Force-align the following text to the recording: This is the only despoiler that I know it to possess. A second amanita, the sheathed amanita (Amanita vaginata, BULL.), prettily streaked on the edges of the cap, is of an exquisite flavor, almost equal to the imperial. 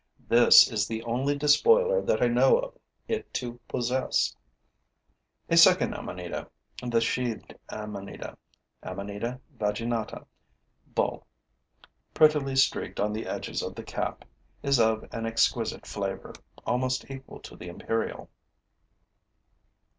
This 0.27 0.71
is 0.71 0.87
the 0.87 1.03
only 1.03 1.37
despoiler 1.37 2.01
that 2.01 2.23
I 2.23 2.27
know 2.27 2.73
it 3.07 3.31
to 3.35 3.59
possess. 3.67 4.35
A 5.47 5.55
second 5.55 5.93
amanita, 5.93 6.49
the 6.81 6.99
sheathed 6.99 7.53
amanita 7.71 8.35
(Amanita 8.81 9.39
vaginata, 9.59 10.25
BULL.), 10.95 11.23
prettily 12.15 12.55
streaked 12.55 12.99
on 12.99 13.13
the 13.13 13.27
edges 13.27 13.61
of 13.61 13.75
the 13.75 13.83
cap, 13.83 14.25
is 14.63 14.79
of 14.79 15.07
an 15.11 15.27
exquisite 15.27 15.85
flavor, 15.85 16.33
almost 16.65 17.05
equal 17.11 17.39
to 17.41 17.55
the 17.55 17.67
imperial. 17.67 18.27